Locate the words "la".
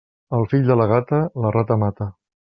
0.81-0.87, 1.45-1.53